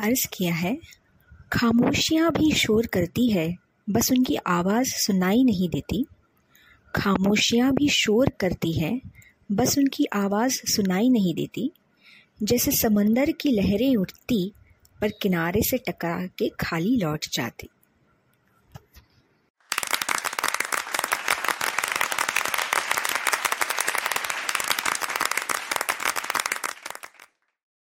[0.00, 0.78] अर्ज़ किया है।
[1.52, 3.56] खामोशियाँ भी शोर करती है,
[3.90, 6.06] बस उनकी आवाज़ सुनाई नहीं देती।
[6.96, 9.00] खामोशियाँ भी शोर करती है,
[9.52, 11.72] बस उनकी आवाज़ सुनाई नहीं देती।
[12.42, 14.52] जैसे समंदर की लहरें उठती,
[15.00, 17.68] पर किनारे से टकरा के खाली लौट जाती।